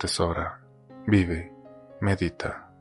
Atesora, 0.00 0.58
vive, 1.06 1.52
medita. 2.00 2.72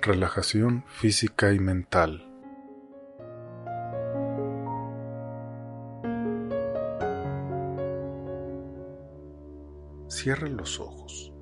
Relajación 0.00 0.84
física 0.86 1.52
y 1.52 1.58
mental. 1.58 2.26
Cierra 10.06 10.48
los 10.48 10.80
ojos. 10.80 11.34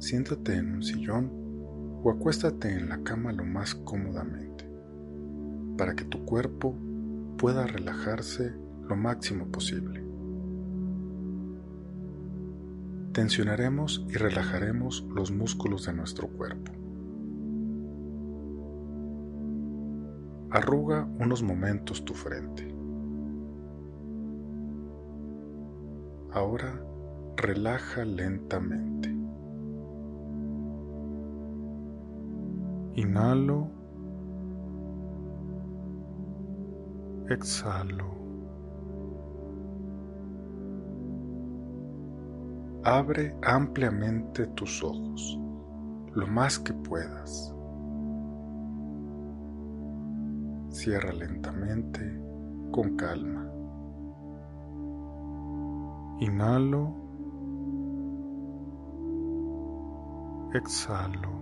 Siéntate 0.00 0.54
en 0.56 0.74
un 0.74 0.82
sillón 0.82 2.00
o 2.02 2.10
acuéstate 2.10 2.68
en 2.72 2.88
la 2.88 3.00
cama 3.04 3.30
lo 3.30 3.44
más 3.44 3.76
cómodamente 3.76 4.67
para 5.78 5.94
que 5.94 6.04
tu 6.04 6.24
cuerpo 6.24 6.76
pueda 7.38 7.64
relajarse 7.64 8.52
lo 8.88 8.96
máximo 8.96 9.46
posible. 9.46 10.04
Tensionaremos 13.12 14.04
y 14.10 14.14
relajaremos 14.14 15.06
los 15.14 15.30
músculos 15.30 15.86
de 15.86 15.92
nuestro 15.92 16.28
cuerpo. 16.28 16.72
Arruga 20.50 21.08
unos 21.18 21.42
momentos 21.42 22.04
tu 22.04 22.14
frente. 22.14 22.74
Ahora 26.32 26.82
relaja 27.36 28.04
lentamente. 28.04 29.14
Inhalo. 32.94 33.78
Exhalo. 37.30 38.06
Abre 42.84 43.36
ampliamente 43.42 44.46
tus 44.48 44.82
ojos, 44.82 45.38
lo 46.14 46.26
más 46.26 46.58
que 46.58 46.72
puedas. 46.72 47.54
Cierra 50.70 51.12
lentamente, 51.12 52.00
con 52.70 52.96
calma. 52.96 53.52
Inhalo. 56.20 56.94
Exhalo. 60.54 61.37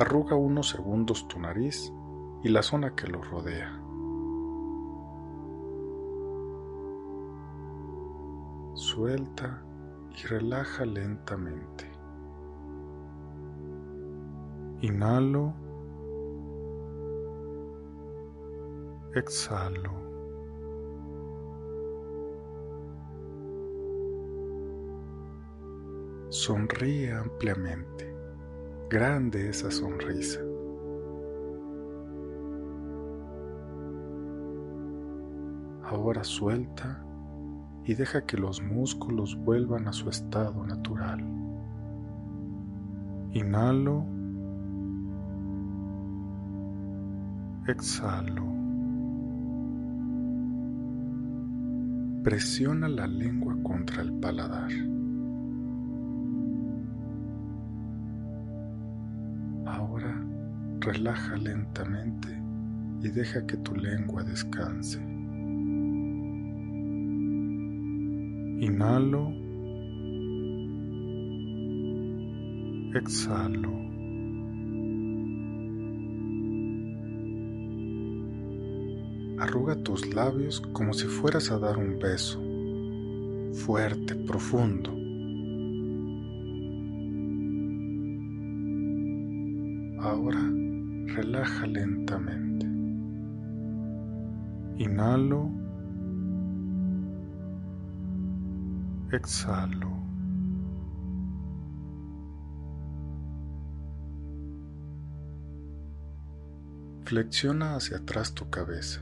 Arruga 0.00 0.34
unos 0.34 0.70
segundos 0.70 1.28
tu 1.28 1.38
nariz 1.38 1.92
y 2.42 2.48
la 2.48 2.62
zona 2.62 2.94
que 2.96 3.06
lo 3.06 3.20
rodea. 3.20 3.70
Suelta 8.72 9.62
y 10.16 10.26
relaja 10.26 10.86
lentamente. 10.86 11.84
Inhalo. 14.80 15.52
Exhalo. 19.14 19.92
Sonríe 26.30 27.12
ampliamente. 27.12 28.09
Grande 28.90 29.48
esa 29.48 29.70
sonrisa. 29.70 30.40
Ahora 35.84 36.24
suelta 36.24 37.00
y 37.84 37.94
deja 37.94 38.26
que 38.26 38.36
los 38.36 38.60
músculos 38.60 39.36
vuelvan 39.44 39.86
a 39.86 39.92
su 39.92 40.08
estado 40.08 40.66
natural. 40.66 41.20
Inhalo. 43.32 44.04
Exhalo. 47.68 48.44
Presiona 52.24 52.88
la 52.88 53.06
lengua 53.06 53.56
contra 53.62 54.02
el 54.02 54.14
paladar. 54.14 54.89
Relaja 60.80 61.36
lentamente 61.36 62.28
y 63.02 63.08
deja 63.08 63.46
que 63.46 63.56
tu 63.58 63.74
lengua 63.74 64.22
descanse. 64.22 64.98
Inhalo. 68.60 69.32
Exhalo. 72.94 73.70
Arruga 79.38 79.76
tus 79.76 80.14
labios 80.14 80.60
como 80.72 80.92
si 80.92 81.06
fueras 81.06 81.50
a 81.50 81.58
dar 81.58 81.78
un 81.78 81.98
beso, 81.98 82.38
fuerte, 83.64 84.14
profundo. 84.14 84.92
Relaja 91.30 91.66
lentamente. 91.66 92.66
Inhalo. 94.82 95.50
Exhalo. 99.12 99.90
Flexiona 107.04 107.76
hacia 107.76 107.98
atrás 107.98 108.34
tu 108.34 108.48
cabeza. 108.50 109.00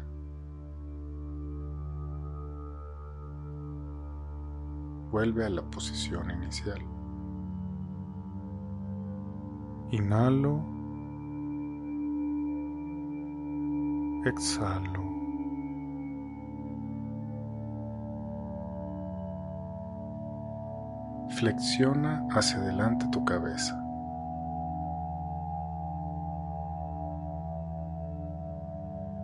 Vuelve 5.10 5.44
a 5.44 5.50
la 5.50 5.62
posición 5.62 6.30
inicial. 6.30 6.80
Inhalo. 9.90 10.77
Exhalo. 14.24 15.04
Flexiona 21.30 22.26
hacia 22.30 22.58
adelante 22.58 23.06
tu 23.12 23.24
cabeza. 23.24 23.80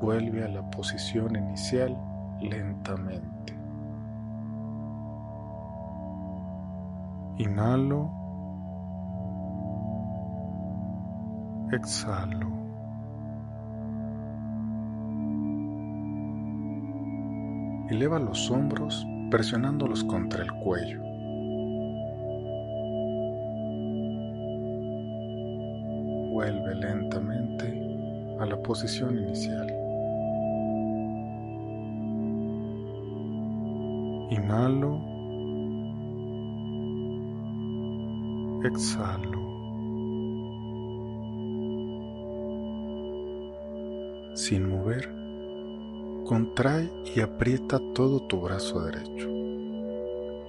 Vuelve 0.01 0.45
a 0.45 0.49
la 0.49 0.63
posición 0.71 1.35
inicial 1.35 1.97
lentamente. 2.41 3.55
Inhalo. 7.39 8.13
Exhalo. 11.73 12.64
Eleva 17.91 18.19
los 18.19 18.51
hombros 18.51 19.07
presionándolos 19.31 20.05
contra 20.05 20.43
el 20.43 20.51
cuello. 20.53 21.01
Vuelve 26.33 26.75
lentamente 26.77 28.37
a 28.41 28.47
la 28.47 28.57
posición 28.63 29.19
inicial. 29.19 29.67
Inhalo. 34.31 35.01
Exhalo. 38.65 39.45
Sin 44.35 44.69
mover, 44.71 45.24
contrae 46.25 46.91
y 47.15 47.21
aprieta 47.21 47.79
todo 47.95 48.27
tu 48.27 48.41
brazo 48.41 48.83
derecho, 48.85 49.29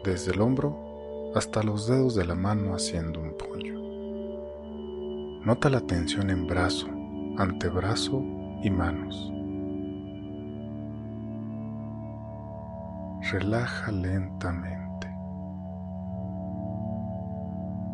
desde 0.04 0.32
el 0.32 0.42
hombro 0.42 1.32
hasta 1.36 1.62
los 1.64 1.88
dedos 1.88 2.16
de 2.16 2.26
la 2.26 2.36
mano 2.36 2.74
haciendo 2.74 3.20
un 3.20 3.34
puño. 3.38 3.76
Nota 5.46 5.70
la 5.70 5.82
tensión 5.82 6.30
en 6.30 6.48
brazo, 6.48 6.88
antebrazo 7.38 8.24
y 8.64 8.70
manos. 8.70 9.32
Relaja 13.32 13.92
lentamente. 13.92 15.08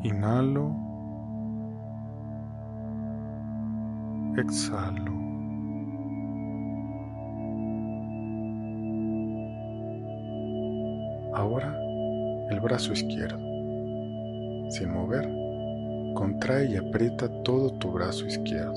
Inhalo. 0.03 0.75
Exhalo. 4.37 5.10
Ahora 11.33 11.73
el 12.49 12.59
brazo 12.59 12.91
izquierdo. 12.91 13.39
Sin 14.69 14.91
mover, 14.91 15.27
contrae 16.13 16.71
y 16.71 16.75
aprieta 16.75 17.29
todo 17.43 17.71
tu 17.79 17.91
brazo 17.91 18.25
izquierdo, 18.25 18.73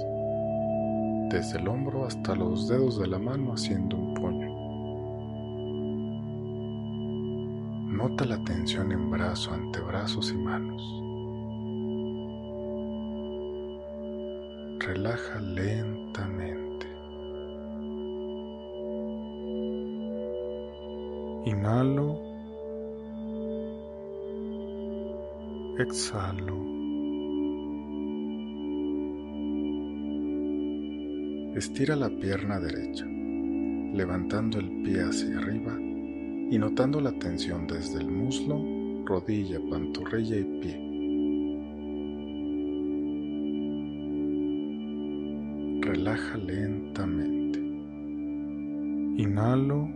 desde 1.31 1.59
el 1.59 1.69
hombro 1.69 2.07
hasta 2.07 2.35
los 2.35 2.69
dedos 2.69 2.99
de 3.01 3.09
la 3.09 3.19
mano 3.19 3.53
haciendo 3.53 3.97
un 3.97 4.15
puño. 4.15 4.55
Nota 7.97 8.25
la 8.25 8.43
tensión 8.45 8.93
en 8.93 9.11
brazo, 9.11 9.53
antebrazos 9.53 10.31
y 10.31 10.35
manos. 10.35 10.83
Relaja 14.85 15.41
lentamente. 15.41 16.87
Inhalo. 21.47 22.34
Exhalo. 25.77 26.55
Estira 31.57 31.97
la 31.97 32.11
pierna 32.11 32.61
derecha, 32.61 33.05
levantando 33.05 34.61
el 34.61 34.83
pie 34.83 35.01
hacia 35.01 35.37
arriba 35.37 35.77
y 35.81 36.57
notando 36.61 37.01
la 37.01 37.11
tensión 37.19 37.67
desde 37.67 38.03
el 38.03 38.09
muslo, 38.09 38.63
rodilla, 39.05 39.59
pantorrilla 39.69 40.37
y 40.37 40.45
pie. 40.61 40.81
Relaja 45.81 46.37
lentamente. 46.37 47.59
Inhalo. 49.21 49.89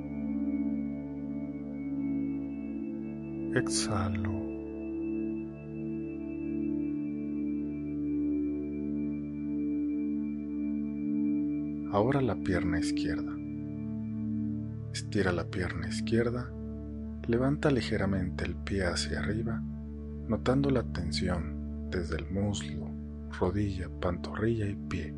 Exhalo. 3.54 4.37
Ahora 11.90 12.20
la 12.20 12.36
pierna 12.36 12.78
izquierda. 12.78 13.32
Estira 14.92 15.32
la 15.32 15.46
pierna 15.46 15.88
izquierda, 15.88 16.52
levanta 17.26 17.70
ligeramente 17.70 18.44
el 18.44 18.56
pie 18.56 18.84
hacia 18.84 19.20
arriba, 19.20 19.62
notando 20.28 20.68
la 20.70 20.82
tensión 20.82 21.88
desde 21.90 22.16
el 22.16 22.30
muslo, 22.30 22.90
rodilla, 23.40 23.88
pantorrilla 24.00 24.66
y 24.66 24.74
pie. 24.74 25.14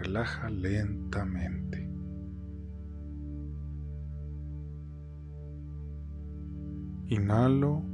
Relaja 0.00 0.48
lentamente. 0.48 1.90
Inhalo. 7.08 7.93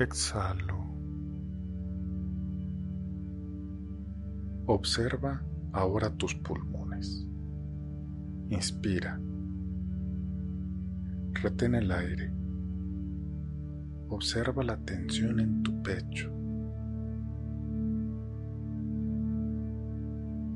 Exhalo. 0.00 0.80
Observa 4.64 5.42
ahora 5.72 6.08
tus 6.16 6.34
pulmones. 6.36 7.28
Inspira. 8.48 9.20
Retén 11.42 11.74
el 11.74 11.92
aire. 11.92 12.32
Observa 14.08 14.62
la 14.62 14.78
tensión 14.78 15.38
en 15.38 15.62
tu 15.62 15.82
pecho. 15.82 16.32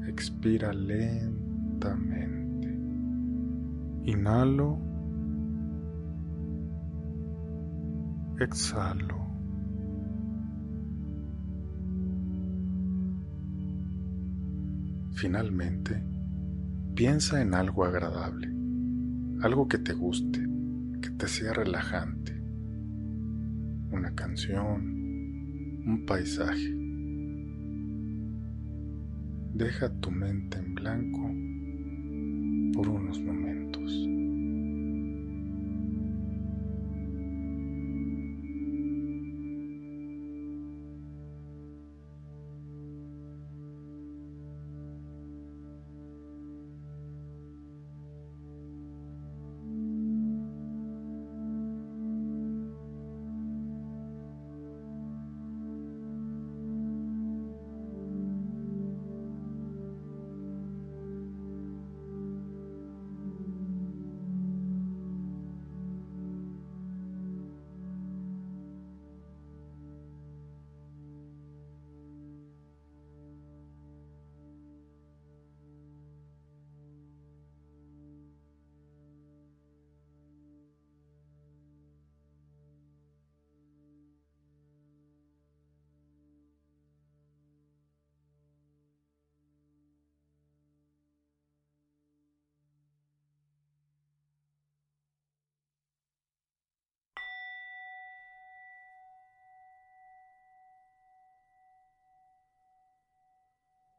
Expira 0.08 0.72
lentamente. 0.72 2.68
Inhalo. 4.10 4.78
Exhalo. 8.40 9.23
Finalmente, 15.14 16.02
piensa 16.96 17.40
en 17.40 17.54
algo 17.54 17.84
agradable, 17.84 18.48
algo 19.42 19.68
que 19.68 19.78
te 19.78 19.92
guste, 19.92 20.40
que 21.00 21.10
te 21.10 21.28
sea 21.28 21.52
relajante, 21.52 22.32
una 23.92 24.12
canción, 24.16 24.82
un 25.86 26.04
paisaje. 26.04 26.74
Deja 29.54 29.88
tu 30.00 30.10
mente 30.10 30.58
en 30.58 30.74
blanco 30.74 31.30
por 32.72 32.88
unos 32.88 33.20
momentos. 33.20 34.03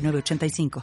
906985. 0.00 0.70